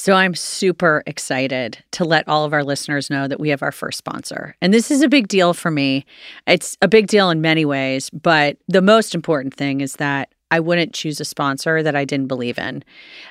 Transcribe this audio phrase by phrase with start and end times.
[0.00, 3.72] So I'm super excited to let all of our listeners know that we have our
[3.72, 4.54] first sponsor.
[4.62, 6.06] And this is a big deal for me.
[6.46, 10.60] It's a big deal in many ways, but the most important thing is that I
[10.60, 12.84] wouldn't choose a sponsor that I didn't believe in.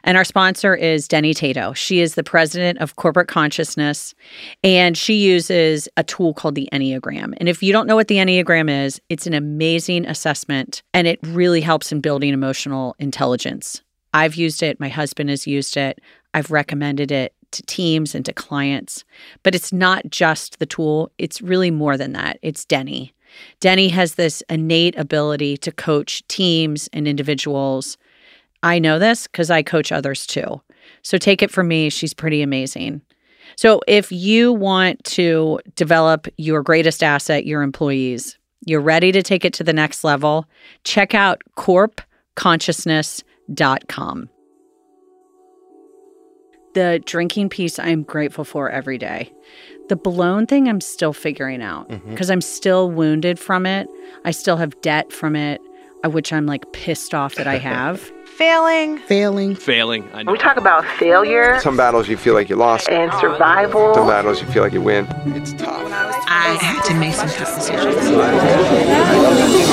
[0.03, 1.71] And our sponsor is Denny Tato.
[1.71, 4.13] She is the president of corporate consciousness,
[4.61, 7.33] and she uses a tool called the Enneagram.
[7.37, 11.19] And if you don't know what the Enneagram is, it's an amazing assessment and it
[11.23, 13.81] really helps in building emotional intelligence.
[14.13, 16.01] I've used it, my husband has used it.
[16.37, 19.03] I've recommended it to teams and to clients.
[19.41, 22.37] But it's not just the tool, it's really more than that.
[22.43, 23.15] It's Denny.
[23.59, 27.97] Denny has this innate ability to coach teams and individuals.
[28.61, 30.61] I know this because I coach others too.
[31.01, 33.01] So take it from me, she's pretty amazing.
[33.55, 39.43] So if you want to develop your greatest asset, your employees, you're ready to take
[39.43, 40.45] it to the next level,
[40.83, 44.29] check out corpconsciousness.com
[46.77, 49.33] the drinking piece I'm grateful for every day.
[49.89, 52.33] The blown thing I'm still figuring out because mm-hmm.
[52.33, 53.89] I'm still wounded from it.
[54.25, 55.59] I still have debt from it,
[56.05, 58.11] uh, which I'm like pissed off that I have.
[58.37, 58.99] Failing.
[58.99, 59.55] Failing.
[59.55, 60.07] Failing.
[60.13, 60.31] I know.
[60.31, 61.59] We talk about failure.
[61.61, 62.87] Some battles you feel like you lost.
[62.89, 63.95] And survival.
[63.95, 65.07] Some battles you feel like you win.
[65.35, 65.81] It's tough.
[66.29, 67.95] I had to make some tough decisions.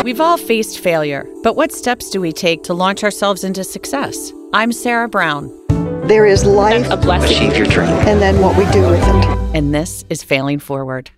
[0.03, 4.33] We've all faced failure, but what steps do we take to launch ourselves into success?
[4.55, 5.64] I'm Sarah Brown.
[6.07, 7.49] There is life, a blessing.
[7.49, 7.89] Achieve your dream.
[7.89, 9.57] and then what we do with it.
[9.57, 11.11] And this is Failing Forward.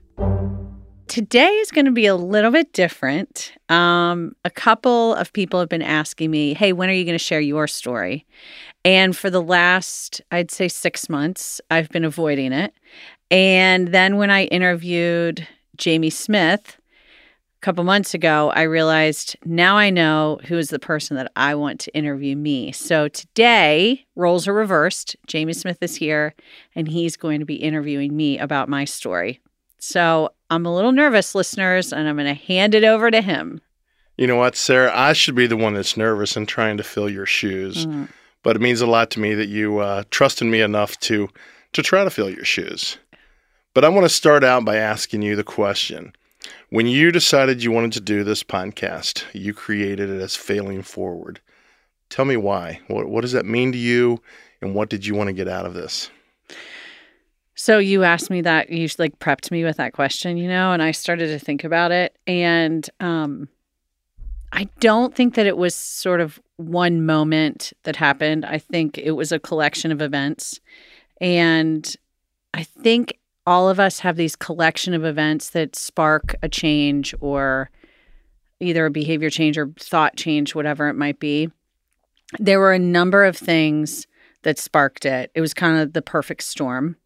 [1.09, 3.53] Today is going to be a little bit different.
[3.69, 7.25] Um, a couple of people have been asking me, hey, when are you going to
[7.25, 8.27] share your story?
[8.85, 12.73] And for the last, I'd say six months, I've been avoiding it.
[13.29, 16.79] And then when I interviewed Jamie Smith,
[17.67, 21.81] couple months ago, I realized now I know who is the person that I want
[21.81, 22.71] to interview me.
[22.71, 25.17] So today, roles are reversed.
[25.27, 26.33] Jamie Smith is here,
[26.77, 29.41] and he's going to be interviewing me about my story.
[29.81, 33.61] So I'm a little nervous, listeners, and I'm going to hand it over to him.
[34.17, 34.93] You know what, Sarah?
[34.95, 37.85] I should be the one that's nervous and trying to fill your shoes.
[37.85, 38.09] Mm.
[38.45, 41.29] But it means a lot to me that you uh, trusted me enough to
[41.73, 42.97] to try to fill your shoes.
[43.75, 46.13] But I want to start out by asking you the question
[46.71, 51.41] when you decided you wanted to do this podcast, you created it as Failing Forward.
[52.09, 52.81] Tell me why.
[52.89, 54.23] What, what does that mean to you?
[54.61, 56.11] And what did you want to get out of this?
[57.55, 60.83] So you asked me that you like prepped me with that question, you know, and
[60.83, 63.49] I started to think about it and um
[64.53, 68.45] I don't think that it was sort of one moment that happened.
[68.45, 70.61] I think it was a collection of events.
[71.21, 71.95] And
[72.55, 77.71] I think all of us have these collection of events that spark a change or
[78.61, 81.51] either a behavior change or thought change, whatever it might be.
[82.39, 84.07] There were a number of things
[84.43, 85.31] that sparked it.
[85.35, 86.97] It was kind of the perfect storm.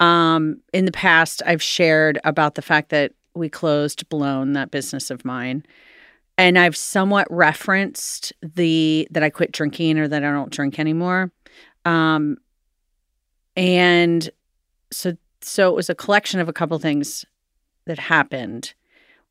[0.00, 5.10] Um, in the past, I've shared about the fact that we closed Blown, that business
[5.10, 5.64] of mine.
[6.38, 11.30] And I've somewhat referenced the that I quit drinking or that I don't drink anymore.
[11.84, 12.38] Um,
[13.56, 14.28] and
[14.90, 17.24] so so it was a collection of a couple things
[17.86, 18.74] that happened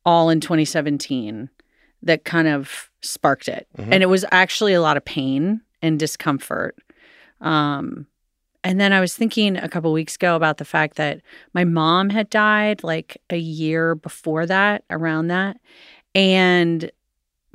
[0.04, 1.50] all in 2017
[2.02, 3.66] that kind of sparked it.
[3.76, 3.92] Mm-hmm.
[3.92, 6.76] And it was actually a lot of pain and discomfort.
[7.40, 8.06] Um,
[8.62, 11.20] and then I was thinking a couple weeks ago about the fact that
[11.54, 15.56] my mom had died like a year before that, around that.
[16.14, 16.90] And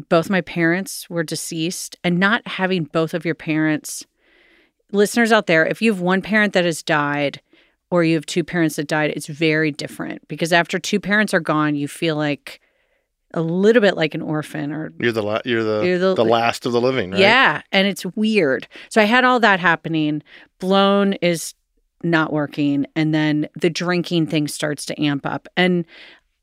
[0.10, 1.98] both my parents were deceased.
[2.04, 4.06] And not having both of your parents,
[4.92, 7.42] listeners out there, if you have one parent that has died,
[7.92, 11.40] or you have two parents that died, it's very different because after two parents are
[11.40, 12.60] gone, you feel like
[13.34, 16.26] a little bit like an orphan or you're the la- you're the you're the, the
[16.26, 17.20] last of the living, right?
[17.20, 18.68] Yeah, and it's weird.
[18.90, 20.24] So I had all that happening.
[20.60, 21.54] Blown is
[22.04, 25.48] not working and then the drinking thing starts to amp up.
[25.58, 25.86] And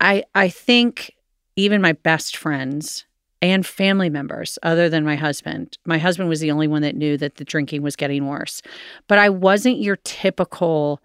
[0.00, 1.12] I I think
[1.56, 3.06] even my best friends
[3.41, 5.76] and family members other than my husband.
[5.84, 8.62] My husband was the only one that knew that the drinking was getting worse.
[9.08, 11.00] But I wasn't your typical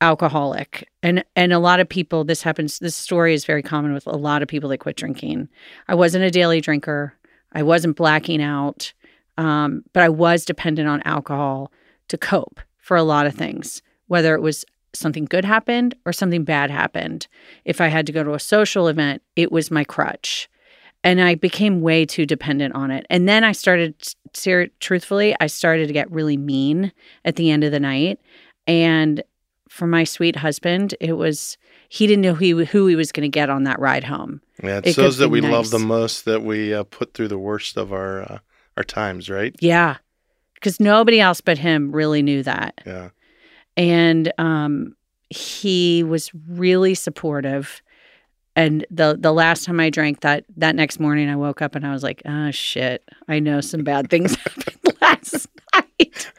[0.00, 0.88] alcoholic.
[1.02, 4.16] And and a lot of people this happens this story is very common with a
[4.16, 5.48] lot of people that quit drinking.
[5.88, 7.14] I wasn't a daily drinker.
[7.52, 8.92] I wasn't blacking out.
[9.36, 11.70] Um, but i was dependent on alcohol
[12.08, 14.64] to cope for a lot of things whether it was
[14.94, 17.28] something good happened or something bad happened.
[17.64, 20.48] If i had to go to a social event it was my crutch.
[21.04, 23.06] And i became way too dependent on it.
[23.10, 23.94] And then i started
[24.80, 26.92] truthfully i started to get really mean
[27.24, 28.20] at the end of the night.
[28.66, 29.22] And
[29.78, 31.56] for my sweet husband, it was
[31.88, 34.42] he didn't know who, who he was going to get on that ride home.
[34.62, 35.52] Yeah, it's it those that we nice.
[35.52, 38.38] love the most that we uh, put through the worst of our uh,
[38.76, 39.54] our times, right?
[39.60, 39.98] Yeah,
[40.54, 42.80] because nobody else but him really knew that.
[42.84, 43.10] Yeah.
[43.76, 44.96] and um,
[45.30, 47.80] he was really supportive.
[48.56, 51.86] And the the last time I drank that that next morning, I woke up and
[51.86, 53.04] I was like, "Oh shit!
[53.28, 55.67] I know some bad things happened last night."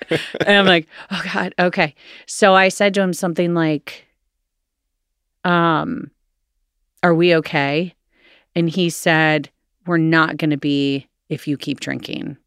[0.46, 1.96] and I'm like, "Oh God, okay."
[2.26, 4.06] So I said to him something like,
[5.44, 6.12] "Um,
[7.04, 7.96] are we okay?"
[8.56, 9.50] And he said,
[9.86, 12.38] "We're not going to be if you keep drinking."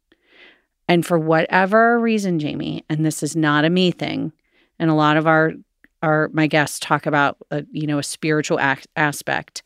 [0.87, 4.33] And for whatever reason, Jamie, and this is not a me thing,
[4.79, 5.53] and a lot of our
[6.01, 9.63] our my guests talk about a, you know a spiritual ac- aspect.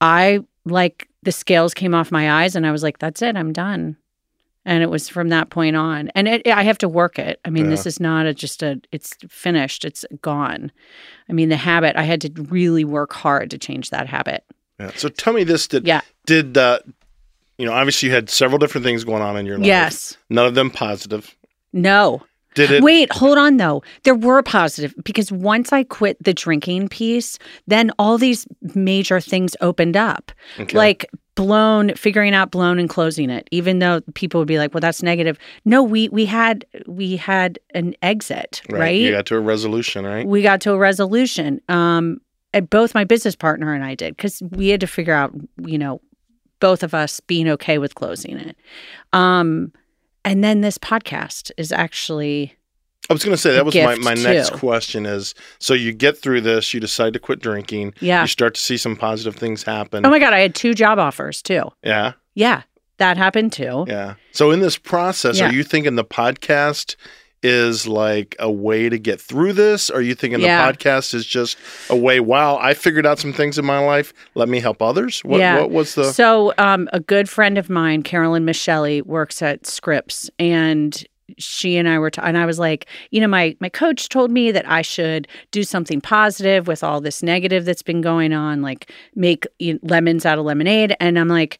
[0.00, 3.52] I like the scales came off my eyes, and I was like, "That's it, I'm
[3.52, 3.96] done."
[4.68, 7.40] And it was from that point on, and it, I have to work it.
[7.42, 8.78] I mean, this is not a, just a.
[8.92, 9.82] It's finished.
[9.82, 10.70] It's gone.
[11.30, 11.96] I mean, the habit.
[11.96, 14.44] I had to really work hard to change that habit.
[14.78, 14.90] Yeah.
[14.94, 16.02] So tell me this: Did Yeah.
[16.26, 16.80] did uh,
[17.56, 17.72] you know?
[17.72, 19.66] Obviously, you had several different things going on in your life.
[19.66, 20.18] Yes.
[20.28, 21.34] None of them positive.
[21.72, 22.22] No.
[22.54, 22.82] Did it?
[22.82, 23.82] Wait, hold on though.
[24.02, 29.56] There were positive because once I quit the drinking piece, then all these major things
[29.62, 30.30] opened up.
[30.58, 30.76] Okay.
[30.76, 33.46] Like blown, figuring out blown and closing it.
[33.52, 37.60] Even though people would be like, "Well, that's negative." No, we we had we had
[37.74, 39.00] an exit, right?
[39.00, 40.26] You got to a resolution, right?
[40.26, 41.60] we got to a resolution.
[41.68, 42.20] Um,
[42.52, 45.32] and both my business partner and I did because we had to figure out,
[45.64, 46.00] you know,
[46.58, 48.56] both of us being okay with closing it.
[49.12, 49.72] Um,
[50.24, 52.57] and then this podcast is actually
[53.10, 54.58] I was going to say that was my, my next too.
[54.58, 58.20] question is so you get through this, you decide to quit drinking, Yeah.
[58.22, 60.04] you start to see some positive things happen.
[60.04, 61.62] Oh my god, I had two job offers too.
[61.82, 62.62] yeah, Yeah,
[62.98, 63.86] that happened too.
[63.88, 64.14] yeah.
[64.32, 65.48] So in this process, Yeah.
[65.48, 66.96] are you thinking the podcast
[67.42, 69.88] is like a way to get through this?
[69.90, 70.70] Or are you thinking Yeah.
[70.70, 71.56] the podcast is just
[71.88, 74.12] a way, wow, I figured out some things in my life.
[74.34, 75.20] Let me help others?
[75.24, 75.60] What, Yeah.
[75.60, 76.12] what was the.
[76.12, 81.06] So, um, a good friend of mine, Carolyn Michelle, works at Scripps, and
[81.36, 84.30] she and I were, t- and I was like, you know, my my coach told
[84.30, 88.62] me that I should do something positive with all this negative that's been going on,
[88.62, 91.58] like make you know, lemons out of lemonade, and I'm like,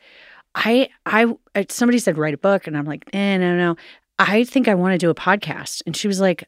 [0.55, 3.77] I, I, I- somebody said write a book, and I'm like, eh, no, no,
[4.19, 6.45] I think I want to do a podcast, and she was like,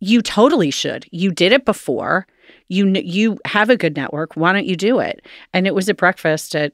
[0.00, 1.06] you totally should.
[1.12, 2.26] You did it before.
[2.68, 4.36] You you have a good network.
[4.36, 5.24] Why don't you do it?
[5.52, 6.72] And it was at breakfast at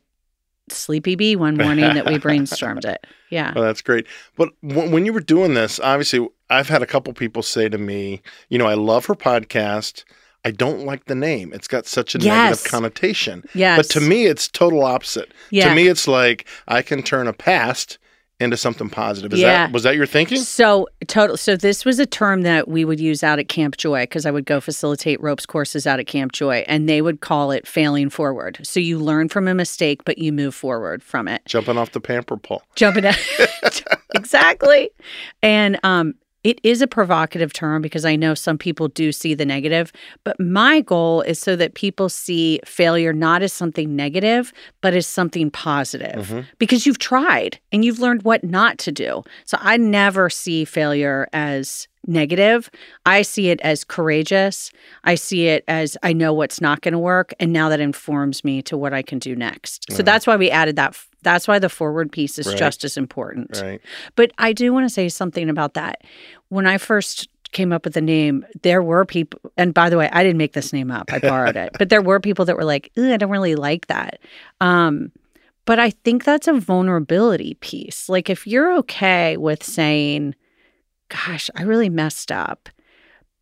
[0.73, 3.07] Sleepy Bee one morning that we brainstormed it.
[3.31, 3.53] Yeah.
[3.55, 4.09] Oh, that's great.
[4.37, 7.79] But w- when you were doing this, obviously, I've had a couple people say to
[7.79, 10.03] me, you know, I love her podcast.
[10.45, 11.53] I don't like the name.
[11.53, 12.27] It's got such a Yes.
[12.27, 13.45] negative connotation.
[13.55, 13.77] Yes.
[13.79, 15.31] But to me, it's total opposite.
[15.51, 15.69] Yeah.
[15.69, 17.99] To me, it's like I can turn a past
[18.41, 19.33] into something positive.
[19.33, 19.67] Is Yeah.
[19.67, 20.39] that was that your thinking?
[20.39, 21.37] So total.
[21.37, 24.31] So this was a term that we would use out at Camp Joy because I
[24.31, 28.09] would go facilitate ropes courses out at Camp Joy, and they would call it failing
[28.11, 28.59] forward.
[28.63, 31.43] So you learn from a mistake, but you move forward from it.
[31.47, 32.63] Jumping off the pamper pole.
[32.77, 33.19] jumping out.
[34.15, 34.91] exactly.
[35.43, 39.45] And um, it is a provocative term because I know some people do see the
[39.45, 39.93] negative,
[40.25, 45.07] but my goal is so that people see failure not as something negative, but as
[45.07, 46.41] something positive mm-hmm.
[46.59, 49.23] because you've tried and you've learned what not to do.
[49.45, 52.71] So I never see failure as negative.
[53.05, 54.71] I see it as courageous.
[55.05, 57.35] I see it as I know what's not going to work.
[57.39, 59.93] And now that informs me to what I can do next.
[59.93, 60.97] So that's why we added that.
[61.23, 62.57] That's why the forward piece is Right.
[62.59, 63.61] just as important.
[63.63, 63.81] Right.
[64.17, 66.03] But I do want to say something about that.
[66.49, 70.09] When I first came up with the name, there were people, and by the way,
[70.13, 72.65] I didn't make this name up, I borrowed it, but there were people that were
[72.65, 74.21] like, "Ew, I don't really like that.
[74.61, 75.11] Um,
[75.67, 78.09] but I think that's a vulnerability piece.
[78.09, 80.35] Like, if you're okay with saying,
[81.09, 82.69] gosh, I really messed up,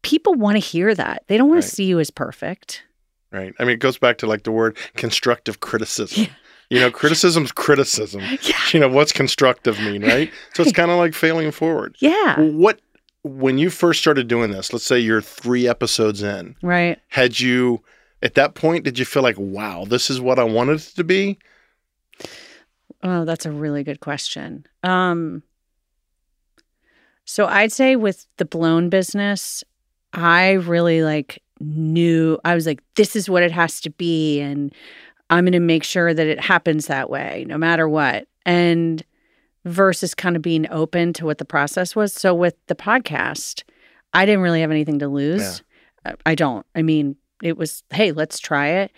[0.03, 1.23] people want to hear that.
[1.29, 1.69] They don't want Right.
[1.69, 2.83] to see you as perfect.
[3.31, 3.53] Right.
[3.59, 6.29] I mean, it goes back to like the word constructive criticism.
[6.71, 8.23] You know, criticism's criticism.
[8.43, 8.57] Yeah.
[8.73, 10.31] You know, what's constructive mean, right?
[10.55, 11.97] So it's kind of like failing forward.
[12.01, 12.41] Yeah.
[12.41, 12.81] What
[13.25, 14.73] when you first started doing this?
[14.73, 16.57] Let's say you're three episodes in.
[16.63, 16.99] Right.
[17.09, 17.83] Had you
[18.23, 18.85] at that point?
[18.85, 21.39] Did you feel like, wow, this is what I wanted it to be?
[23.03, 24.67] Oh, that's a really good question.
[24.83, 25.43] Um
[27.25, 29.63] so I'd say with the blown business,
[30.13, 34.73] I really like knew I was like this is what it has to be and
[35.31, 38.27] I'm going to make sure that it happens that way no matter what.
[38.47, 39.03] And
[39.65, 42.13] versus kind of being open to what the process was.
[42.13, 43.65] So with the podcast,
[44.15, 45.63] I didn't really have anything to lose.
[46.07, 46.65] I- uh, I don't.
[46.75, 48.93] I mean, it was, hey, let's try it.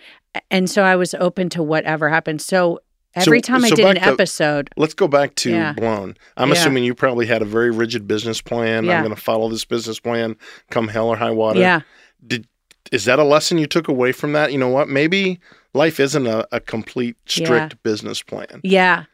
[0.49, 2.41] And so I was open to whatever happened.
[2.41, 2.79] So
[3.15, 5.73] every time I did an to- episode, Let's go back to Yeah.
[5.73, 6.15] blown.
[6.37, 6.55] I'm Yeah.
[6.55, 8.85] assuming you probably had a very rigid business plan.
[8.85, 8.97] Yeah.
[8.99, 10.37] I'm going to follow this business plan,
[10.69, 11.59] come hell or high water.
[11.59, 11.81] yeah,
[12.25, 12.47] Did
[12.91, 14.51] is that a lesson you took away from that?
[14.51, 14.89] You know what?
[14.89, 15.39] Maybe
[15.73, 17.45] life isn't a, a complete Yeah.
[17.45, 18.61] strict business plan.
[18.63, 19.05] yeah.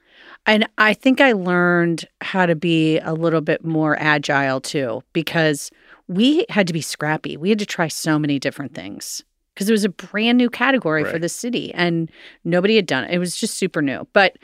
[0.46, 5.72] And I think I learned how to be a little bit more agile too, because
[6.08, 7.36] we had to be scrappy.
[7.36, 9.22] We had to try so many different things
[9.54, 12.10] because it was a brand new category for the city and
[12.46, 13.12] nobody had done it.
[13.12, 14.08] It was just super new.
[14.14, 14.38] But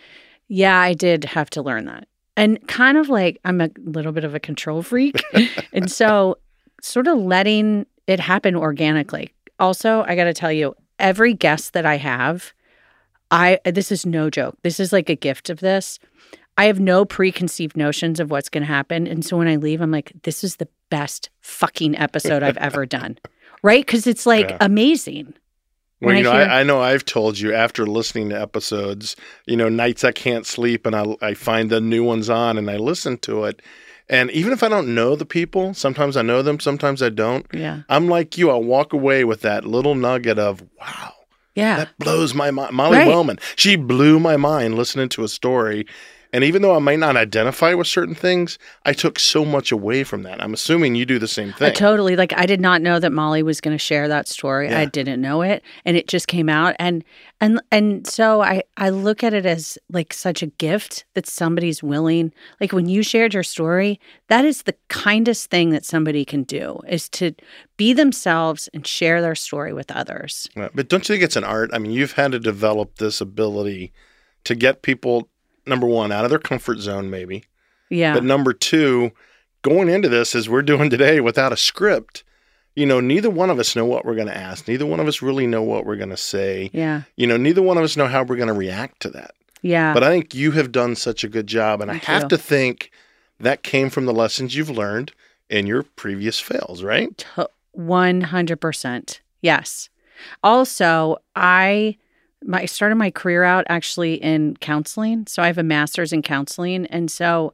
[0.50, 2.06] yeah, I did have to learn that.
[2.36, 5.24] And kind of like I'm a little bit of a control freak.
[5.72, 6.38] and so
[6.82, 9.33] sort of letting it happened organically.
[9.60, 12.53] Also, I got to tell you, every guest that I have,
[13.31, 14.57] I this is no joke.
[14.63, 16.00] This is like a gift of this.
[16.57, 19.81] I have no preconceived notions of what's going to happen, and so when I leave,
[19.81, 23.17] I'm like, this is the best fucking episode I've ever done,
[23.63, 23.83] right?
[23.83, 24.57] Because it's like Yeah.
[24.62, 25.33] amazing.
[26.00, 28.39] Well, When you know, I hear- I, I know I've told you after listening to
[28.39, 29.15] episodes,
[29.48, 32.69] you know, nights I can't sleep and I, I find the new ones on and
[32.69, 33.62] I listen to it.
[34.10, 37.45] And even if I don't know the people, sometimes I know them, sometimes I don't.
[37.53, 38.50] Yeah, I'm like you.
[38.50, 41.13] I'll walk away with that little nugget of, wow,
[41.55, 42.74] yeah, that blows my mind.
[42.74, 43.07] Molly Right.
[43.07, 45.86] Wellman, she blew my mind listening to a story.
[46.33, 50.03] And even though I might not identify with certain things, I took so much away
[50.03, 50.41] from that.
[50.41, 51.67] I'm assuming you do the same thing.
[51.71, 52.33] totally like.
[52.35, 54.73] I did not know that Molly was going to share that story.
[54.73, 56.75] I didn't know it, and it just came out.
[56.79, 57.03] And
[57.39, 61.83] and and so I I look at it as like such a gift that somebody's
[61.83, 62.33] willing.
[62.59, 66.79] Like when you shared your story, that is the kindest thing that somebody can do
[66.87, 67.33] is to
[67.77, 70.49] be themselves and share their story with others.
[70.55, 70.71] Right.
[70.73, 71.69] But don't you think it's an art?
[71.73, 73.93] I mean, you've had to develop this ability
[74.45, 75.29] to get people,
[75.65, 77.46] number one, out of their comfort zone, maybe.
[77.89, 79.12] Yeah, But number two,
[79.62, 82.24] going into this as we're doing today without a script,
[82.75, 84.67] you know, neither one of us know what we're going to ask.
[84.67, 86.72] Neither one of us really know what we're going to say.
[86.74, 89.36] yeah, You know, neither one of us know how we're going to react to that.
[89.62, 89.93] yeah.
[89.93, 91.82] But I think you have done such a good job.
[91.82, 92.29] And I have you.
[92.29, 92.89] to think
[93.39, 95.12] that came from the lessons you've learned
[95.50, 97.24] in your previous fails, right?
[97.74, 99.22] One hundred percent.
[99.41, 99.89] Yes.
[100.43, 101.98] Also, I
[102.45, 105.27] my started my career out actually in counseling.
[105.27, 107.53] So I have a master's in counseling, and so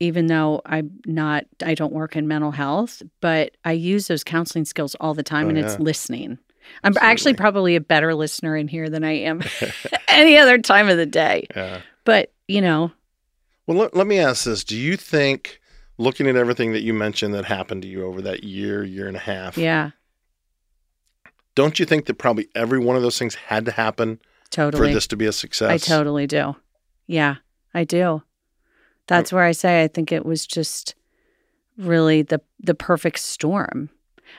[0.00, 4.64] even though I'm not, I don't work in mental health, but I use those counseling
[4.64, 6.38] skills all the time, Oh, and it's listening.
[6.84, 9.42] I'm actually probably a better listener in here than I am
[10.08, 11.46] any other time of the day.
[11.54, 11.80] Yeah.
[12.04, 12.92] But you know,
[13.66, 14.64] Well, let, let me ask this.
[14.64, 15.60] Do you think,
[15.98, 19.16] looking at everything that you mentioned that happened to you over that year, year and
[19.16, 19.90] a half, yeah,
[21.54, 24.88] don't you think that probably every one of those things had to happen totally.
[24.88, 25.70] for this to be a success?
[25.70, 26.56] I totally do.
[27.06, 27.36] Yeah,
[27.74, 28.22] I do.
[29.06, 30.94] That's where I say I think it was just
[31.76, 33.90] really the the perfect storm.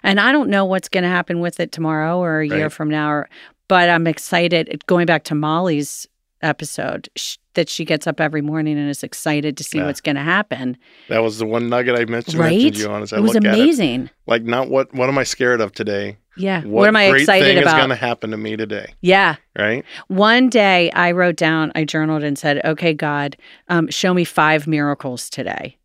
[0.03, 2.72] And I don't know what's going to happen with it tomorrow or a year Right.
[2.72, 3.30] from now, or,
[3.68, 4.84] but I'm excited.
[4.88, 6.08] Going back to Molly's
[6.41, 9.86] episode, sh- that she gets up every morning and is excited to see Yeah.
[9.88, 10.77] what's going to happen.
[11.10, 12.51] That was the one nugget I mentioned, Right?
[12.62, 13.48] mentioned you on as I it was at it.
[13.48, 14.10] amazing.
[14.27, 16.17] Like, not what what am I scared of today?
[16.38, 16.62] Yeah.
[16.62, 17.75] What, What, am I excited about?
[17.75, 18.93] is going to happen to me today?
[19.01, 19.36] yeah.
[19.58, 19.84] Right?
[20.08, 23.36] One day I wrote down, I journaled and said, okay, God,
[23.67, 25.77] um, show me five miracles today.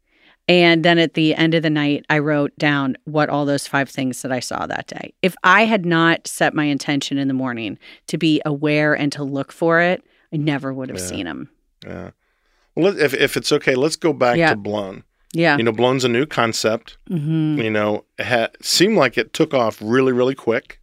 [0.48, 3.88] And then at the end of the night, I wrote down what all those five
[3.90, 5.12] things that I saw that day.
[5.20, 9.24] If I had not set my intention in the morning to be aware and to
[9.24, 11.04] look for it, I never would have Yeah.
[11.06, 11.50] seen them.
[11.86, 12.10] Yeah.
[12.74, 14.50] Well, if if it's okay, let's go back Yeah.
[14.50, 15.04] to Blown.
[15.32, 15.56] Yeah.
[15.56, 16.96] You know, Blown's a new concept.
[17.08, 20.80] hmm You know, it ha- seemed like it took off really, really quick.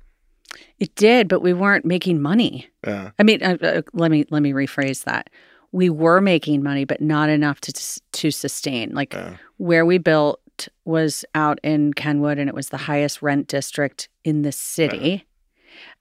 [0.80, 2.68] It did, but we weren't making money.
[2.86, 3.12] Yeah.
[3.18, 5.30] I mean, uh, uh, let me let me rephrase that.
[5.72, 7.74] We were making money, but not enough to
[8.12, 8.92] to sustain.
[8.94, 9.38] Like Yeah.
[9.58, 10.40] where we built
[10.86, 15.26] was out in Kenwood, and it was the highest rent district in the city,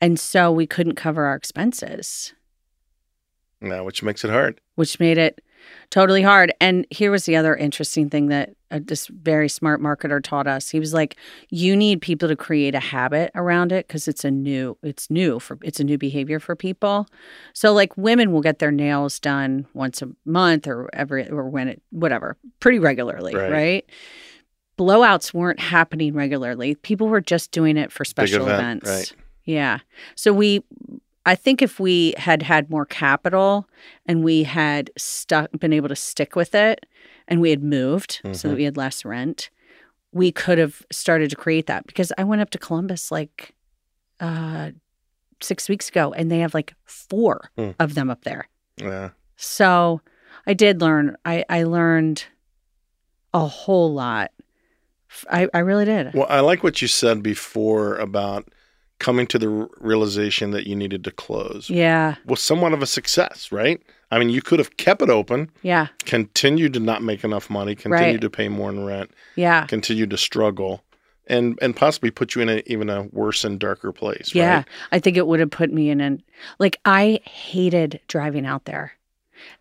[0.00, 2.34] and so we couldn't cover our expenses,
[3.62, 4.60] Yeah, which makes it hard.
[4.74, 5.40] which made it
[5.90, 6.52] totally hard.
[6.60, 10.70] And here was the other interesting thing that uh, this very smart marketer taught us.
[10.70, 11.16] He was like,
[11.50, 15.38] "You need people to create a habit around it because it's a new, it's new
[15.38, 17.06] for, it's a new behavior for people.
[17.52, 21.68] So like women will get their nails done once a month or every or when
[21.68, 23.52] it whatever, pretty regularly, Right.
[23.52, 23.90] right?
[24.78, 26.74] Blowouts weren't happening regularly.
[26.76, 29.12] People were just doing it for special event, events.
[29.12, 29.22] right.
[29.44, 29.78] Yeah.
[30.16, 30.64] So we
[31.24, 33.68] I think if we had had more capital
[34.06, 36.84] and we had stuck been able to stick with it
[37.28, 38.42] and we had moved so Mhm.
[38.42, 39.50] that we had less rent,
[40.12, 43.54] we could have started to create that because I went up to Columbus like
[44.20, 44.72] uh
[45.40, 47.70] 6 weeks ago and they have like 4 Hmm.
[47.78, 48.48] of them up there.
[48.76, 49.10] Yeah.
[49.36, 50.00] So
[50.46, 51.16] I did learn.
[51.24, 52.24] I, I learned
[53.34, 54.30] a whole lot.
[55.30, 56.14] I I really did.
[56.14, 58.48] Well, I like what you said before about
[59.02, 59.48] coming to the
[59.80, 61.68] realization that you needed to close.
[61.68, 62.14] Yeah.
[62.24, 63.82] Was somewhat of a success, right?
[64.12, 65.88] I mean, you could have kept it open, Yeah.
[66.06, 68.20] continued to not make enough money, continued Right.
[68.20, 69.66] to pay more in rent, Yeah.
[69.66, 70.84] continued to struggle,
[71.26, 74.34] and and possibly put you in a even a worse and darker place.
[74.34, 74.56] Yeah.
[74.58, 74.64] right?
[74.92, 76.22] I think it would have put me in an
[76.60, 78.92] like I hated driving out there.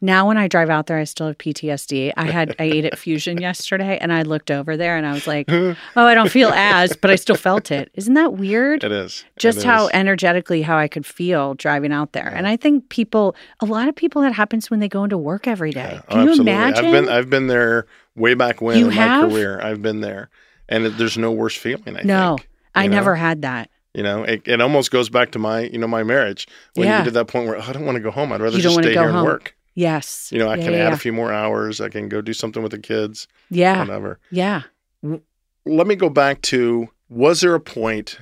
[0.01, 2.13] Now when I drive out there, I still have PTSD.
[2.17, 5.27] I had I ate at Fusion yesterday, and I looked over there, and I was
[5.27, 7.91] like, "Oh, I don't feel as," but I still felt it.
[7.93, 8.83] Isn't that weird?
[8.83, 9.23] It is.
[9.37, 9.91] Just It how is.
[9.93, 13.95] energetically how I could feel driving out there, and I think people, a lot of
[13.95, 15.93] people, that happens when they go into work every day.
[15.95, 16.51] Yeah, Can you absolutely.
[16.51, 16.85] imagine?
[16.85, 17.85] I've been I've been there
[18.15, 19.29] way back when You in have?
[19.29, 19.61] my career.
[19.61, 20.29] I've been there,
[20.69, 21.97] and it- there's no worse feeling.
[21.97, 22.49] I no, think.
[22.75, 22.95] I know?
[22.95, 23.69] never had that.
[23.93, 26.99] You know, it, it almost goes back to my you know my marriage when Yeah.
[26.99, 28.31] you get to that point where "Oh, I don't want to go home.
[28.31, 29.17] I'd rather You just stay here home.
[29.17, 29.53] and work.
[29.73, 30.29] Yes.
[30.31, 30.93] You know, I yeah, can yeah, add yeah.
[30.93, 31.79] a few more hours.
[31.79, 33.27] I can go do something with the kids.
[33.49, 34.19] Yeah, Whatever.
[34.29, 34.63] yeah.
[35.65, 38.17] let me go back to was there a point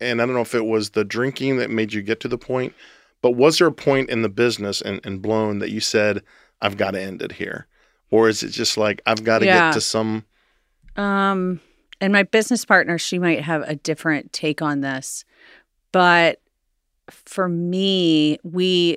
[0.00, 2.36] and i don't know if it was the drinking that made you get to the
[2.36, 2.74] point
[3.22, 6.22] but was there a point in the business and, and blown that you said
[6.60, 7.66] i've got to end it here
[8.10, 10.24] or is it just like i've got to get to some
[10.96, 11.60] Um,
[12.00, 15.24] and my business partner, she might have a different take on this,
[15.92, 16.40] but
[17.08, 18.96] for me, we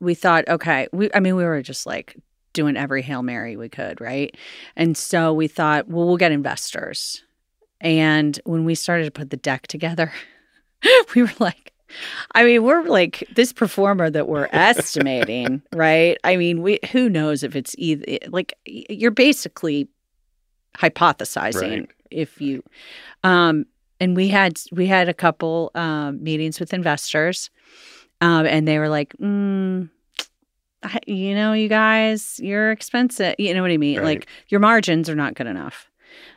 [0.00, 2.16] we thought, okay, we I mean, we were just like
[2.52, 4.34] doing every hail mary we could, right?
[4.76, 7.22] And so we thought, well, we'll get investors.
[7.80, 10.12] And when we started to put the deck together,
[11.14, 11.72] we were like,
[12.34, 16.18] I mean, we're like this pro forma that we're estimating, right?
[16.24, 19.88] I mean, we who knows if it's either like you're basically
[20.76, 21.90] hypothesizing Right.
[22.10, 22.62] if you
[23.24, 23.66] um
[24.00, 27.50] and we had we had a couple um meetings with investors
[28.20, 29.88] um and they were like mm,
[30.82, 34.04] I- you know you guys you're expensive you know what i mean Right.
[34.04, 35.90] like your margins are not good enough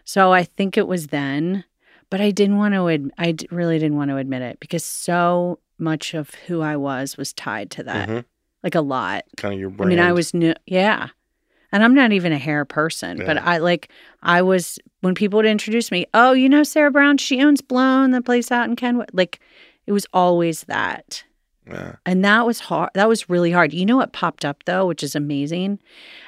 [0.03, 1.63] so i think it was then
[2.09, 4.83] but i didn't want to ad- i d- really didn't want to admit it because
[4.83, 8.25] so much of who i was was tied to that Mhm.
[8.63, 9.91] like a lot kind of your brand.
[9.91, 10.53] I mean, I was new.
[10.65, 11.09] Yeah.
[11.73, 13.89] And I'm not even a hair person, but I like,
[14.21, 18.11] I was, when people would introduce me, oh, you know, Sarah Brown, she owns Blown,
[18.11, 19.09] the place out in Kenwood.
[19.13, 19.39] Like,
[19.87, 21.23] it was always that.
[21.67, 21.95] Yeah.
[22.05, 22.89] And that was hard.
[22.95, 23.73] That was really hard.
[23.73, 25.79] You know what popped up though, which is amazing?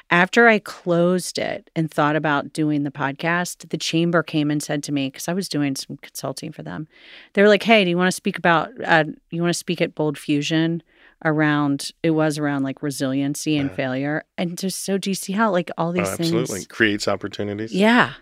[0.09, 4.83] After I closed it and thought about doing the podcast, the chamber came and said
[4.83, 6.87] to me, because I was doing some consulting for them.
[7.33, 9.81] They were like, hey, do you want to speak about, uh, you want to speak
[9.81, 10.83] at Bold Fusion
[11.25, 14.25] around, it was around like resiliency and failure.
[14.37, 16.33] And just so, do you see how like all these Oh, things?
[16.33, 18.13] absolutely creates opportunities Yeah.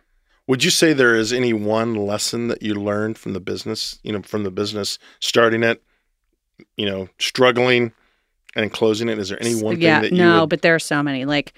[0.48, 4.12] would you say there is any one lesson that you learned from the business you
[4.14, 5.82] know from the business starting it
[6.78, 7.92] you know struggling
[8.56, 10.80] and closing it is there any one thing that you no, would, but there are
[10.80, 11.26] so many.
[11.26, 11.54] Like,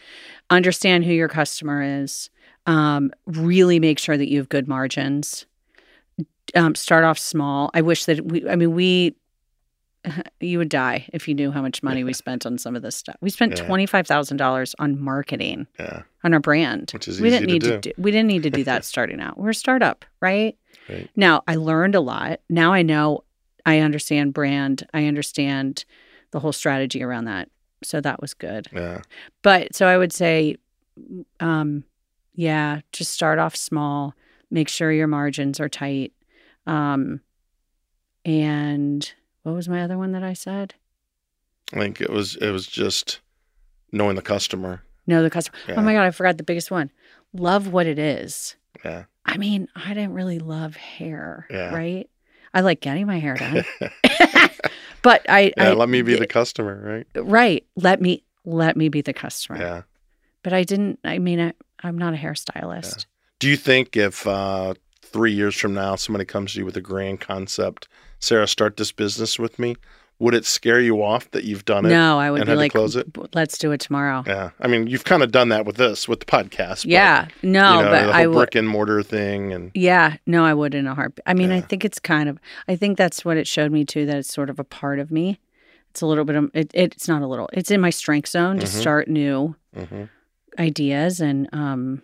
[0.50, 2.30] understand who your customer is.
[2.66, 5.46] Um, really make sure that you have good margins.
[6.56, 7.72] Um, start off small.
[7.74, 8.48] I wish that we.
[8.48, 9.16] I mean, we.
[10.42, 12.94] You would die if you knew how much money we spent on some of this
[12.98, 13.16] stuff.
[13.22, 13.66] We spent Yeah.
[13.66, 17.54] twenty five thousand dollars on marketing yeah on our brand, Which is we didn't to
[17.54, 17.70] need do.
[17.70, 17.80] to.
[17.80, 17.92] do.
[17.98, 19.38] We didn't need to do that starting out.
[19.38, 20.58] We're a startup, right?
[20.89, 21.10] Right.
[21.16, 22.42] Now I learned a lot.
[22.50, 23.24] Now I know.
[23.65, 24.88] I understand brand.
[24.93, 25.86] I understand
[26.32, 27.49] the whole strategy around that.
[27.84, 28.67] So that was good.
[28.73, 29.02] yeah
[29.41, 30.56] But so I would say,
[31.39, 31.84] um,
[32.34, 34.15] yeah, just start off small.
[34.49, 36.13] Make sure your margins are tight.
[36.65, 37.21] Um,
[38.26, 39.12] and
[39.43, 40.76] what was my other one that I said?
[41.73, 43.19] I think it was it was just
[43.91, 44.84] knowing the customer.
[45.08, 45.58] Know the customer.
[45.67, 45.76] Yeah.
[45.78, 46.91] Oh my god, I forgot the biggest one.
[47.34, 48.56] Love what it is.
[48.86, 49.06] Yeah.
[49.26, 51.73] I mean, I didn't really love hair, Yeah.
[51.73, 52.10] right?
[52.54, 53.66] I like getting my hair done,
[55.02, 57.26] but I, Yeah, I let me be the customer, right?
[57.26, 57.66] right.
[57.76, 59.60] Let me let me be the customer.
[59.60, 59.82] Yeah.
[60.44, 61.00] But I didn't.
[61.04, 63.06] I mean, I, I'm not a hairstylist.
[63.39, 66.82] Do you think if uh, three years from now somebody comes to you with a
[66.82, 67.88] grand concept,
[68.20, 69.76] Sarah, start this business with me,
[70.19, 71.89] would it scare you off that you've done it?
[71.89, 73.08] No, I would be like, close it?
[73.36, 74.23] Let's do it tomorrow.
[74.26, 74.52] Yeah.
[74.62, 76.84] I mean, you've kind of done that with this, with the podcast.
[76.84, 78.36] but, yeah, no, you know, but the whole I would.
[78.36, 81.23] brick and mortar thing, and Yeah, no, I would in a heartbeat.
[81.26, 82.39] I mean, I think it's kind of.
[82.67, 84.06] I think that's what it showed me too.
[84.06, 85.39] That it's sort of a part of me.
[85.89, 86.49] It's a little bit of.
[86.54, 87.49] It, it's not a little.
[87.52, 88.69] It's in my strength zone to Mhm.
[88.69, 90.10] start new Mhm.
[90.60, 91.49] ideas and.
[91.54, 92.02] um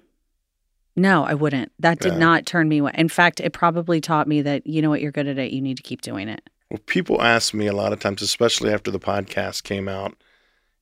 [0.96, 1.72] no, I wouldn't.
[1.80, 2.20] That did Yeah.
[2.20, 2.92] not turn me away.
[2.96, 5.54] In fact, it probably taught me that you know what you're good at it.
[5.54, 6.42] You need to keep doing it.
[6.70, 10.16] Well, people ask me a lot of times, especially after the podcast came out,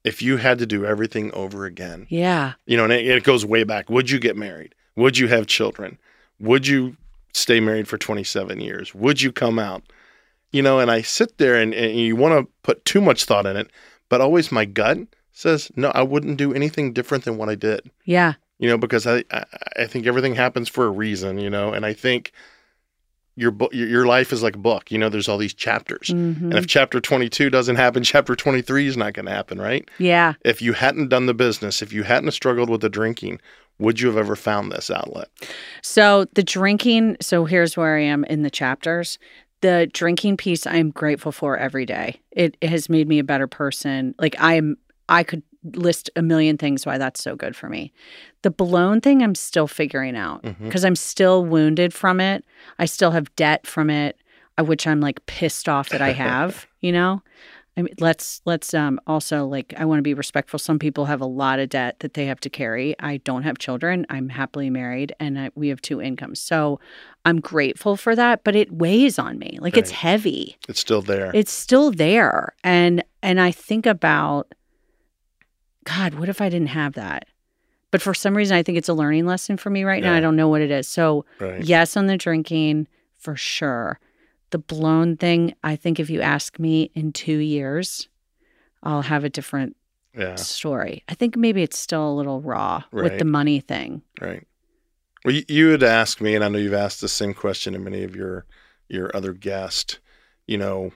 [0.03, 3.45] if you had to do everything over again, Yeah, you know, and it, it goes
[3.45, 3.89] way back.
[3.89, 4.75] Would you get married?
[4.95, 5.97] Would you have children?
[6.39, 6.97] Would you
[7.33, 8.93] stay married for 27 years?
[8.95, 9.83] Would you come out?
[10.51, 13.45] You know, and I sit there and, and you want to put too much thought
[13.45, 13.69] in it,
[14.09, 14.99] but always my gut
[15.31, 17.91] says, no, I wouldn't do anything different than what I did.
[18.05, 19.45] yeah, You know, because I, I,
[19.79, 22.31] I think everything happens for a reason, you know, and I think
[23.37, 24.91] your book, your, life is like a book.
[24.91, 26.09] You know, there's all these chapters.
[26.09, 26.41] Mhm.
[26.41, 29.87] And if chapter 22 doesn't happen, chapter 23 is not going to happen, right?
[29.99, 30.33] yeah.
[30.43, 33.39] If you hadn't done the business, if you hadn't struggled with the drinking,
[33.79, 35.29] would you have ever found this outlet?
[35.83, 39.19] So the drinking, so here's where I am in the chapters.
[39.61, 42.21] The drinking piece I am grateful for every day.
[42.31, 44.15] It, it has made me a better person.
[44.19, 44.77] Like I'm
[45.09, 47.91] I could list a million things why that's so good for me.
[48.43, 52.45] The blown thing, I'm still figuring out because I'm still wounded from it.
[52.79, 54.17] I still have debt from it,
[54.59, 56.67] uh, which I'm like pissed off that I have.
[56.81, 57.21] you know,
[57.75, 60.57] I mean, let's let's um also like I want to be respectful.
[60.59, 62.95] Some people have a lot of debt that they have to carry.
[62.99, 64.05] I don't have children.
[64.09, 66.39] I'm happily married, and I, we have two incomes.
[66.39, 66.79] So
[67.25, 69.57] I'm grateful for that, but it weighs on me.
[69.61, 71.31] Like it's heavy It's still there.
[71.35, 74.53] it's still there and and i think about
[75.87, 77.25] god what if i didn't have that
[77.91, 80.19] but for some reason i think it's a learning lesson for me right now i
[80.19, 81.63] don't know what it is so right.
[81.63, 83.99] yes on the drinking for sure
[84.51, 88.09] the blown thing i think if you ask me in two years
[88.83, 89.75] i'll have a different
[90.13, 90.35] Yeah.
[90.35, 94.43] story i think maybe it's still a little raw with the money thing Right.
[95.25, 97.79] Well, you, you had asked me, and I know you've asked the same question to
[97.79, 98.45] many of your
[98.87, 99.99] your other guests.
[100.45, 100.91] You know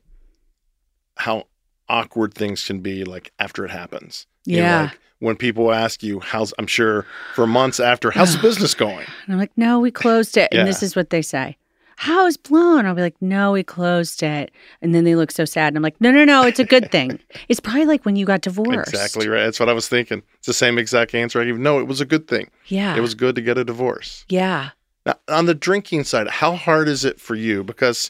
[1.17, 1.47] how
[1.91, 4.25] awkward things can be, like after it happens.
[4.45, 8.73] Yeah like, when people ask you, "How's?" I'm sure for months after, "How's the business
[8.73, 10.49] going?" And I'm like, no, we closed it.
[10.51, 10.59] Yeah.
[10.59, 11.57] And this is what they say.
[12.01, 12.87] How is blown?
[12.87, 14.49] I'll be like, no, we closed it.
[14.81, 15.67] And then they look so sad.
[15.67, 17.19] And I'm like, no, no, no, it's a good thing.
[17.47, 18.91] it's probably like when you got divorced.
[18.91, 19.43] Exactly right.
[19.43, 20.23] That's what I was thinking.
[20.39, 21.59] It's the same exact answer I gave.
[21.59, 22.49] No, it was a good thing.
[22.65, 22.95] Yeah.
[22.95, 24.25] It was good to get a divorce.
[24.29, 24.71] yeah.
[25.05, 27.63] Now, on the drinking side, how hard is it for you?
[27.63, 28.09] Because,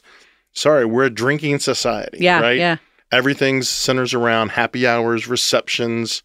[0.52, 2.18] sorry, we're a drinking society.
[2.20, 2.40] Yeah.
[2.40, 2.58] Right.
[2.58, 2.76] Yeah.
[3.12, 6.22] Everything centers around happy hours, receptions.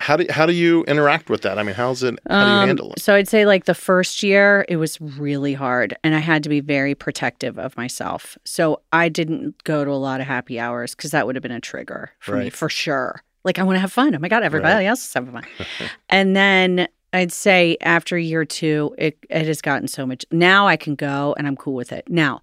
[0.00, 1.58] How do how do you interact with that?
[1.58, 2.18] I mean, how's it?
[2.30, 3.00] How do you Um, handle it?
[3.00, 5.96] So I'd say like the first year, it was really hard.
[6.04, 8.38] And I had to be very protective of myself.
[8.44, 11.50] So I didn't go to a lot of happy hours because that would have been
[11.50, 13.22] a trigger for me for sure.
[13.44, 14.14] Like I want to have fun.
[14.14, 14.84] Oh my God, everybody Right.
[14.86, 15.44] else is having fun.
[16.08, 20.24] and then I'd say after year two, it, it has gotten so much.
[20.30, 22.04] Now I can go and I'm cool with it.
[22.08, 22.40] Now,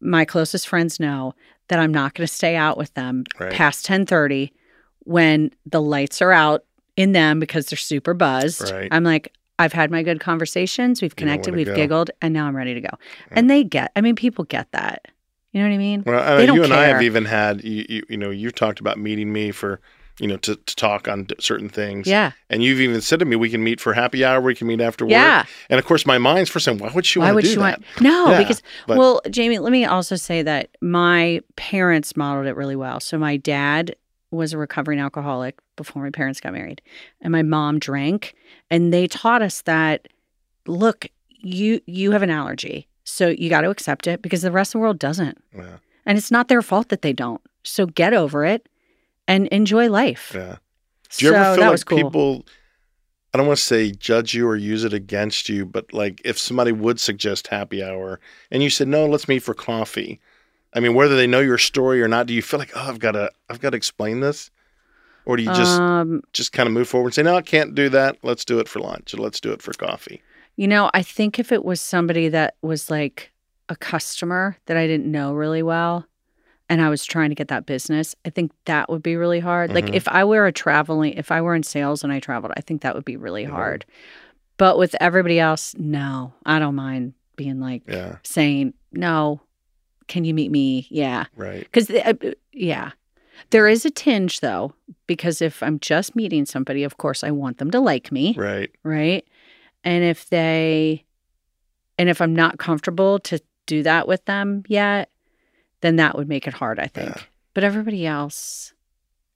[0.00, 1.34] my closest friends know
[1.68, 3.52] that I'm not going to stay out with them Right.
[3.52, 4.52] past 1030
[5.04, 6.64] when the lights are out
[6.96, 8.70] in them because they're super buzzed.
[8.70, 8.88] Right.
[8.90, 11.02] I'm like, I've had my good conversations.
[11.02, 11.54] We've You connected.
[11.54, 11.74] We've go.
[11.74, 12.88] giggled, and now I'm ready to go.
[12.88, 12.98] Mm.
[13.32, 13.90] And they get.
[13.96, 15.08] I mean, people get that.
[15.52, 16.02] You know what I mean?
[16.06, 18.30] Well, uh, I know don't you and I have even had you, you you know
[18.30, 19.80] you've talked about meeting me for
[20.20, 22.06] you know to, to talk on certain things.
[22.06, 22.32] Yeah.
[22.50, 24.40] And you've even said to me we can meet for happy hour.
[24.40, 25.12] We can meet after work.
[25.12, 25.44] Yeah.
[25.70, 27.54] And of course, my mind's for saying, why would she Why want would to do
[27.54, 27.80] she that?
[27.80, 28.00] want?
[28.00, 32.56] No, Yeah, because but- well, Jamie, let me also say that my parents modeled it
[32.56, 33.00] really well.
[33.00, 33.94] So my dad
[34.30, 36.82] was a recovering alcoholic before my parents got married,
[37.22, 38.34] and my mom drank,
[38.70, 40.08] and they taught us that
[40.66, 41.06] look,
[41.40, 44.72] you you have an allergy, so you got to accept it because the rest of
[44.72, 45.76] the world doesn't, Yeah.
[46.04, 47.40] and it's not their fault that they don't.
[47.64, 48.68] So get over it
[49.28, 50.32] and enjoy life.
[50.34, 50.56] Yeah.
[51.10, 51.98] Do you so ever feel like cool.
[51.98, 52.46] people?
[53.32, 56.38] I don't want to say judge you or use it against you, but like if
[56.38, 58.18] somebody would suggest happy hour
[58.50, 60.18] and you said no, let's meet for coffee.
[60.74, 62.98] I mean, whether they know your story or not, do you feel like oh, I've
[62.98, 64.50] got to, I've got to explain this,
[65.24, 67.74] or do you just um, just kind of move forward and say no, I can't
[67.74, 68.16] do that.
[68.22, 70.22] Let's do it for lunch or let's do it for coffee.
[70.56, 73.30] You know, I think if it was somebody that was like
[73.68, 76.07] a customer that I didn't know really well
[76.68, 79.72] and I was trying to get that business, I think that would be really hard.
[79.72, 79.94] Like Mhm.
[79.94, 82.82] if I were a traveling, if I were in sales and I traveled, I think
[82.82, 83.50] that would be really Mhm.
[83.50, 83.86] hard.
[84.58, 88.16] But with everybody else, no, I don't mind being like Yeah.
[88.22, 89.40] saying, no,
[90.08, 90.86] can you meet me?
[90.90, 91.26] Yeah.
[91.36, 91.60] Right.
[91.60, 92.12] Because, uh,
[92.52, 92.90] yeah.
[93.50, 94.74] There is a tinge though,
[95.06, 98.70] because if I'm just meeting somebody, of course, I want them to like me Right.
[98.82, 99.24] right?
[99.84, 101.04] And if they,
[101.96, 105.08] and if I'm not comfortable to do that with them yet,
[105.80, 107.10] then that would make it hard, I think.
[107.16, 107.22] Yeah.
[107.54, 108.72] But everybody else,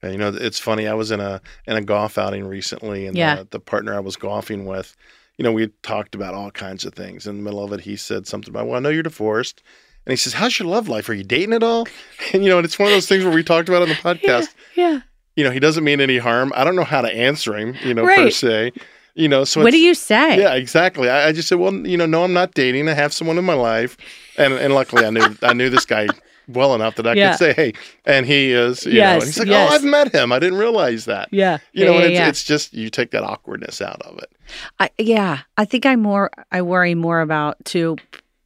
[0.03, 0.87] Yeah, you know, it's funny.
[0.89, 3.37] I was in a in a golf outing recently, and Yeah.
[3.37, 4.95] the, the partner I was golfing with,
[5.39, 7.27] you know, we talked about all kinds of things.
[7.27, 9.63] In the middle of it, he said something about, "Well, I know you're divorced,"
[10.07, 11.09] and he says, "How's your love life?
[11.09, 11.87] Are you dating at all?"
[12.33, 13.95] And you know, and it's one of those things where we talked about on the
[14.09, 14.49] podcast.
[14.77, 15.01] yeah.
[15.37, 16.53] You know, he doesn't mean any harm.
[16.55, 17.75] I don't know how to answer him.
[17.85, 18.73] You know, per se.
[19.15, 20.39] You know, so what do you say?
[20.39, 21.09] Yeah, exactly.
[21.11, 22.89] I, I just said, well, you know, no, I'm not dating.
[22.89, 23.97] I have someone in my life,
[24.37, 26.07] and and luckily, I knew I knew this guy
[26.55, 27.31] well enough that I Yeah.
[27.31, 27.73] could say, hey,
[28.05, 28.85] and he is.
[28.87, 29.71] You know, Yes, and he's like, oh, yes.
[29.71, 30.33] oh, I've met him.
[30.33, 31.29] I didn't realize that.
[31.33, 31.59] Yeah.
[31.73, 34.31] You know, yeah, and it's, it's just you take that awkwardness out of it.
[34.79, 35.41] I, yeah.
[35.57, 37.97] I think I more, I worry more about too,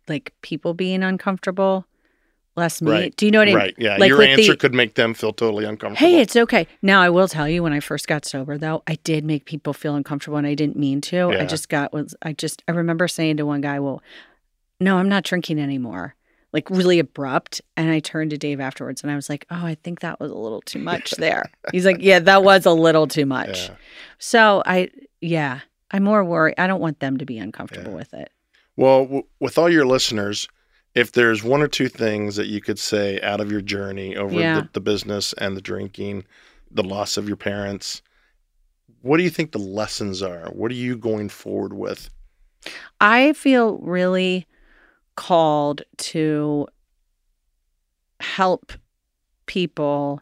[0.08, 1.84] like people being uncomfortable,
[2.56, 2.90] less me.
[2.90, 3.16] Right.
[3.16, 3.56] Do you know what I mean?
[3.56, 3.74] Right?
[3.78, 3.96] Yeah.
[3.98, 6.08] Like Your answer the- could make them feel totally uncomfortable.
[6.10, 6.66] Hey, it's okay.
[6.82, 9.72] Now I will tell you when I first got sober though, I did make people
[9.74, 11.16] feel uncomfortable and I didn't mean to.
[11.32, 11.42] Yeah.
[11.42, 14.02] I just got was I just I remember saying to one guy, "Well,
[14.80, 16.14] no, I'm not drinking anymore."
[16.56, 19.74] Like really abrupt, and I turned to Dave afterwards and I was like, "Oh, I
[19.74, 23.06] think that was a little too much there." He's like, "Yeah, that was a little
[23.06, 23.74] too much." Yeah.
[24.18, 24.88] So, I
[25.20, 26.54] yeah, I'm more worried.
[26.56, 27.96] I don't want them to be uncomfortable Yeah.
[27.98, 28.30] with it.
[28.74, 30.48] Well, w- with all your listeners,
[30.94, 34.34] if there's one or two things that you could say out of your journey over
[34.34, 34.60] Yeah.
[34.62, 36.24] the, the business and the drinking,
[36.70, 38.00] the loss of your parents,
[39.02, 40.48] what do you think the lessons are?
[40.52, 42.08] What are you going forward with?
[42.98, 44.46] I feel really
[45.16, 46.66] called to
[48.20, 48.72] help
[49.46, 50.20] people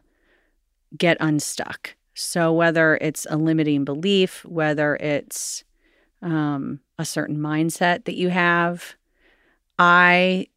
[0.97, 1.95] get unstuck.
[2.13, 5.63] So, whether it's a limiting belief, whether it's
[6.21, 8.95] um, a certain mindset that you have,
[9.77, 10.47] I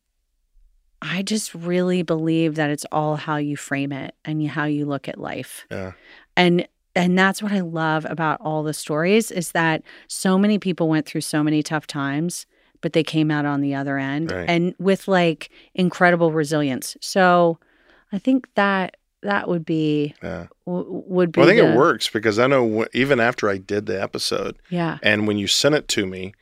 [1.00, 5.08] I just really believe that it's all how you frame it and how you look
[5.08, 5.66] at life.
[5.70, 5.92] Yeah.
[6.36, 10.88] And and that's what I love about all the stories is that so many people
[10.88, 12.46] went through so many tough times,
[12.80, 14.48] but they came out on the other end Right.
[14.48, 16.96] and with like incredible resilience.
[17.00, 17.58] So
[18.12, 20.46] I think that that would be Yeah.
[20.66, 23.48] w- would be Well, I think the- it works because I know wh- even after
[23.50, 24.98] I did the episode, Yeah.
[25.02, 26.34] and when you sent it to me,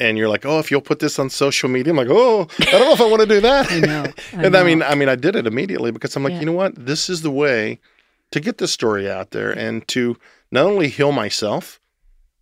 [0.00, 2.64] and you're like, "Oh, if you'll put this on social media," I'm like, "Oh, I
[2.70, 4.04] don't know if I want to do that." I know.
[4.36, 6.40] I and I mean, I mean, I did it immediately because I'm like, Yeah.
[6.40, 6.86] you know what?
[6.86, 7.78] This is the way
[8.30, 10.16] to get this story out there and to
[10.50, 11.80] not only heal myself,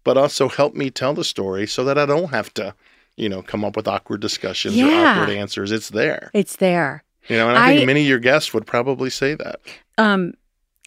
[0.05, 2.75] but also help me tell the story so that I don't have to,
[3.17, 5.73] you know, come up with awkward discussions or awkward answers.
[5.73, 7.03] It's there, it's there.
[7.29, 7.49] you know.
[7.49, 9.61] And I, think many of your guests would probably say that.
[9.99, 10.35] Um,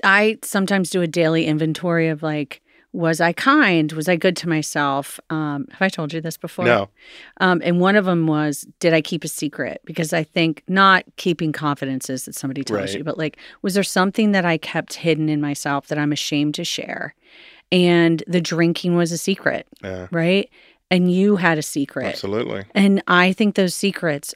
[0.04, 2.62] I sometimes do a daily inventory of like,
[2.92, 3.92] was I kind?
[3.92, 5.20] Was I good to myself?
[5.30, 6.66] Um, have I told you this before?
[6.66, 6.90] No,
[7.40, 9.82] Um, and one of them was, did I keep a secret?
[9.86, 12.98] Because I think not keeping confidences that somebody tells Right.
[12.98, 16.56] you, but like, was there something that I kept hidden in myself that I'm ashamed
[16.56, 17.14] to share?
[17.72, 20.50] And the drinking was a secret, yeah, right?
[20.92, 22.06] And you had a secret.
[22.08, 24.34] absolutely, And I think those secrets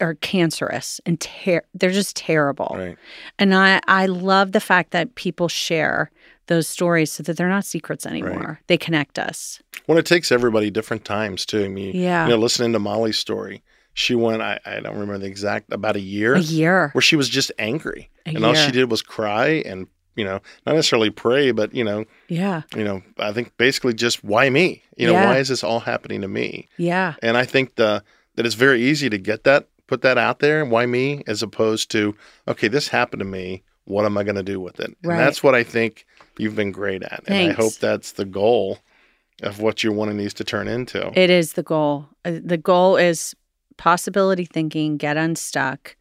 [0.00, 2.70] are cancerous and ter- they're just terrible.
[2.78, 2.98] right.
[3.38, 6.10] And I, I love the fact that people share
[6.48, 8.60] those stories so that they're not secrets anymore.
[8.66, 9.60] They connect us.
[9.86, 11.64] Well, it takes everybody different times too.
[11.64, 12.24] I mean, Yeah.
[12.24, 13.62] you know, listening to Molly's story,
[13.94, 14.42] she went.
[14.42, 16.34] I, I don't remember the exact about a year.
[16.34, 16.90] A year.
[16.92, 20.40] where she was just angry, A and all she did was cry and you know
[20.66, 22.62] not necessarily pray, but you know Yeah.
[22.74, 24.82] you know I think basically just why me?
[24.96, 25.26] You know Yeah.
[25.26, 26.68] why is this all happening to me?
[26.78, 27.14] Yeah.
[27.22, 28.02] And I think the
[28.34, 30.64] that it's very easy to get that put that out there.
[30.64, 31.22] Why me?
[31.26, 32.14] As opposed to
[32.48, 33.62] okay, this happened to me.
[33.84, 34.96] What am I going to do with it?
[35.04, 35.12] Right.
[35.16, 36.06] And that's what I think
[36.38, 37.30] you've been great at, Thanks.
[37.30, 38.78] and I hope that's the goal
[39.44, 41.12] of what you're wanting these to turn into.
[41.16, 42.08] It is the goal.
[42.24, 43.36] Uh, The goal is
[43.76, 45.96] possibility thinking, get unstuck,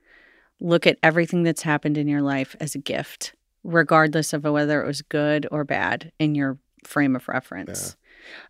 [0.60, 3.34] look at everything that's happened in your life as a gift,
[3.66, 7.98] regardless of whether it was good or bad in your frame of reference.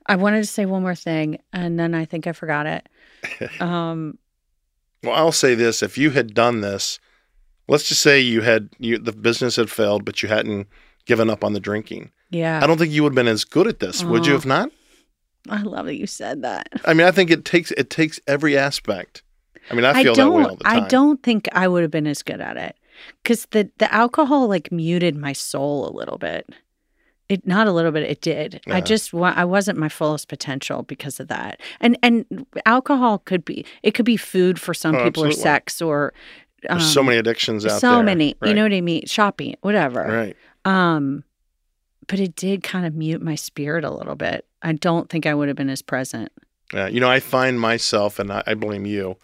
[0.06, 2.88] I wanted to say one more thing, and then I think I forgot it.
[3.60, 4.20] Um,
[5.04, 7.00] Well, I'll say this: if you had done this,
[7.68, 10.68] let's just say you had you the business had failed, but you hadn't
[11.06, 12.12] given up on the drinking.
[12.30, 12.60] yeah.
[12.62, 14.34] I don't think you would have been as good at this, would you?
[14.34, 14.38] Oh.
[14.38, 14.70] If not,
[15.50, 16.70] I love that you said that.
[16.86, 19.24] I mean, I think it takes it takes every aspect.
[19.72, 20.84] I mean, I feel that way all the time.
[20.84, 22.78] I don't think I would have been as good at it
[23.24, 26.50] because the the alcohol like muted my soul a little bit.
[27.28, 28.04] It not a little bit.
[28.04, 28.62] It did.
[28.68, 31.60] I just wa- I wasn't my fullest potential because of that.
[31.82, 35.82] And and alcohol could be it could be food for some Oh, people or sex
[35.82, 36.14] or
[36.70, 38.04] um, There's so many addictions out so there.
[38.04, 38.36] many.
[38.44, 39.06] You know what I mean?
[39.08, 40.04] Shopping, whatever.
[40.04, 40.38] Right.
[40.72, 41.24] Um,
[42.08, 44.46] but it did kind of mute my spirit a little bit.
[44.62, 46.32] I don't think I would have been as present.
[46.74, 46.88] Yeah.
[46.88, 49.18] You know, I find myself, and I, I blame you,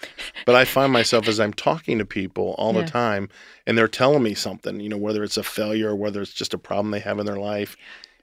[0.46, 2.82] but I find myself as I'm talking to people all Yeah.
[2.82, 3.30] the time,
[3.66, 4.80] and they're telling me something.
[4.80, 7.26] You know, whether it's a failure or whether it's just a problem they have in
[7.26, 7.76] their life,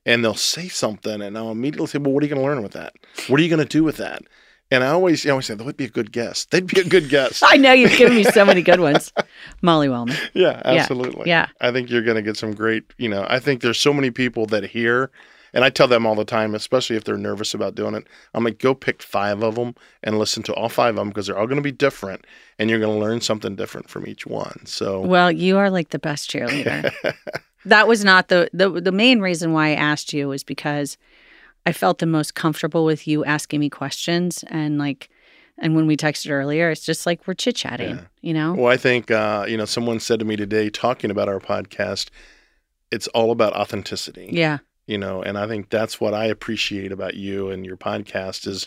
[0.07, 2.63] and they'll say something, and I'll immediately say, "Well, what are you going to learn
[2.63, 2.95] with that?
[3.27, 4.23] What are you going to do with that?"
[4.71, 6.45] And I always, you know, I always say, "That would be a good guess.
[6.45, 9.13] They'd be a good guess." I know you've given me so many good ones,
[9.63, 10.17] Molly Wellman.
[10.35, 11.29] Yeah, absolutely.
[11.29, 11.49] Yeah.
[11.61, 14.11] I think you're going to get some great, you know, I think there's so many
[14.11, 15.11] people that hear,
[15.53, 18.45] and I tell them all the time, especially if they're nervous about doing it, I'm
[18.45, 21.39] like, go pick five of them and listen to all five of them because they're
[21.39, 22.27] all going to be different
[22.59, 24.65] and you're going to learn something different from each one.
[24.67, 26.93] So, Well, you are like the best cheerleader.
[27.65, 30.97] that was not the, the the main reason why I asked you was because
[31.67, 35.09] I felt the most comfortable with you asking me questions and like
[35.61, 38.05] and when we texted earlier, it's just like we're chit chatting, Yeah.
[38.21, 38.55] you know?
[38.55, 42.11] well, I think, uh, you know, someone said to me today, talking about our podcast,
[42.93, 44.29] it's all about authenticity.
[44.33, 44.59] Yeah.
[44.89, 48.67] You know and i think that's what i appreciate about you and your podcast is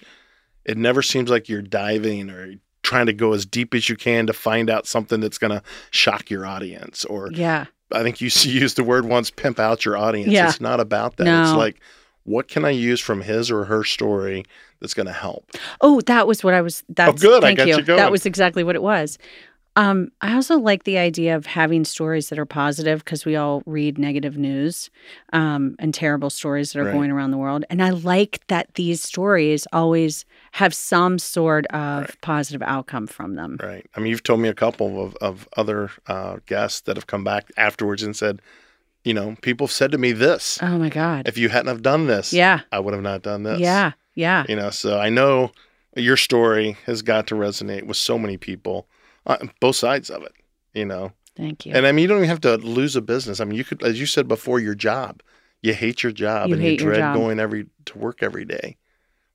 [0.64, 2.54] it never seems like you're diving or
[2.84, 5.62] trying to go as deep as you can to find out something that's going to
[5.90, 7.66] shock your audience or Yeah.
[7.92, 10.48] i think you used the word once pimp out your audience Yeah.
[10.48, 11.82] it's not about that it's like
[12.24, 14.46] what can i use from his or her story
[14.80, 15.50] that's going to help
[15.82, 17.44] Oh, that was what I was that's oh, good.
[17.44, 17.98] I Thank got you going.
[17.98, 19.18] That was exactly what it was.
[19.78, 23.64] Um, I also like the idea of having stories that are positive because we all
[23.66, 24.90] read negative news
[25.32, 26.92] um, and terrible stories that are Right.
[26.92, 27.64] going around the world.
[27.70, 32.22] And I like that these stories always have some sort of Right.
[32.22, 33.58] positive outcome from them.
[33.64, 37.08] right i mean you've told me a couple of, of other uh, guests that have
[37.08, 38.42] come back afterwards and said
[39.04, 40.60] you know, people have said to me this.
[40.62, 41.28] Oh my God.
[41.28, 42.60] If you hadn't have done this, Yeah.
[42.72, 43.60] I would have not done this.
[43.60, 43.94] Yeah.
[44.14, 44.44] Yeah.
[44.48, 45.52] You know, so I know
[45.96, 48.88] your story has got to resonate with so many people,
[49.26, 50.34] on both sides of it.
[50.74, 51.74] You know, Thank you.
[51.74, 53.40] and I mean, you don't even have to lose a business.
[53.40, 55.22] I mean, you could, as you said before, your job.
[55.64, 58.78] You hate your job You and you dread going every to work every day.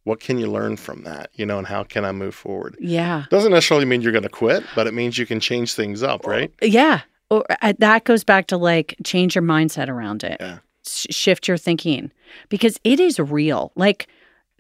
[0.03, 1.31] What can you learn from that?
[1.35, 2.77] You know, and how can I move forward?
[2.81, 3.27] yeah.
[3.31, 6.27] Doesn't necessarily mean you're going to quit, but it means you can change things up,
[6.27, 6.53] right?
[6.63, 7.03] Yeah.
[7.31, 10.37] Or uh, that goes back to like change your mindset around it.
[10.41, 10.59] Yeah.
[10.87, 12.11] Sh- shift your thinking
[12.49, 13.73] because it is real.
[13.77, 14.09] Like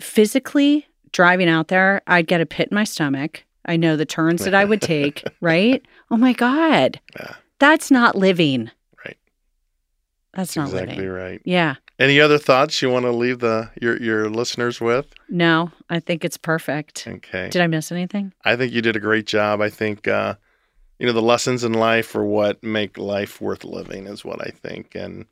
[0.00, 3.44] physically driving out there, I'd get a pit in my stomach.
[3.66, 5.84] I know the turns that I would take, right?
[6.10, 7.00] Oh my God.
[7.18, 7.34] Yeah.
[7.58, 8.70] That's not living.
[9.04, 9.18] Right.
[10.34, 11.10] That's not exactly living.
[11.10, 11.42] right.
[11.44, 11.74] Yeah.
[11.98, 15.06] Any other thoughts you want to leave the your your listeners with?
[15.28, 17.06] No, I think it's perfect.
[17.08, 17.48] Okay.
[17.48, 18.32] Did I miss anything?
[18.44, 19.60] I think you did a great job.
[19.62, 20.34] I think uh,
[20.98, 24.50] you know the lessons in life are what make life worth living, is what I
[24.50, 25.24] think, and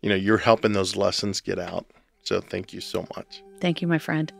[0.00, 1.86] you know you're helping those lessons get out.
[2.22, 3.42] So thank you so much.
[3.60, 4.32] Thank you, my friend.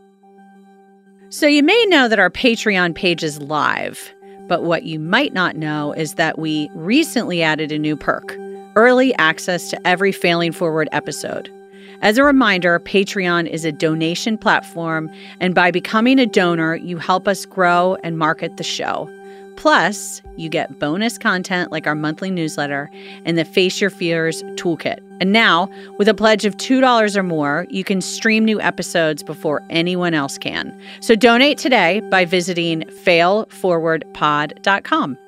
[1.30, 4.14] So, you may know that our Patreon page is live,
[4.46, 8.34] but what you might not know is that we recently added a new perk
[8.76, 11.52] early access to every Failing Forward episode.
[12.00, 17.28] As a reminder, Patreon is a donation platform, and by becoming a donor, you help
[17.28, 19.10] us grow and market the show.
[19.58, 22.88] Plus, you get bonus content like our monthly newsletter
[23.24, 25.00] and the Face Your Fears toolkit.
[25.20, 25.68] And now,
[25.98, 30.38] with a pledge of $2 or more, you can stream new episodes before anyone else
[30.38, 30.80] can.
[31.00, 35.18] So donate today by visiting failforwardpod.com.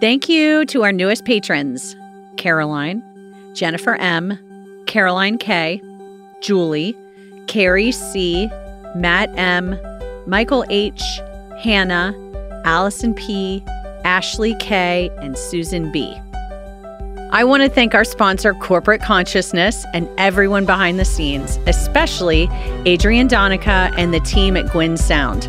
[0.00, 1.96] Thank you to our newest patrons
[2.36, 3.02] Caroline,
[3.54, 4.38] Jennifer M.,
[4.86, 5.80] Caroline K.,
[6.42, 6.94] Julie,
[7.46, 8.50] Carrie C.,
[8.94, 9.80] Matt M.,
[10.26, 11.02] Michael H.,
[11.62, 12.12] Hannah,
[12.66, 13.64] Allison P.,
[14.04, 16.16] Ashley K., and Susan B.
[17.30, 22.48] I want to thank our sponsor, Corporate Consciousness, and everyone behind the scenes, especially
[22.86, 25.46] Adrian Donica and the team at Gwyn Sound.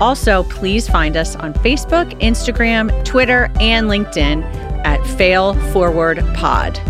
[0.00, 4.44] Also, please find us on Facebook, Instagram, Twitter, and LinkedIn
[4.84, 6.80] at Fail Forward Pod.